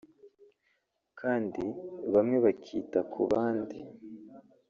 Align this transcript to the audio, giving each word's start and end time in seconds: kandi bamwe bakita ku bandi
kandi 1.19 1.63
bamwe 2.13 2.37
bakita 2.45 2.99
ku 3.11 3.21
bandi 3.31 3.79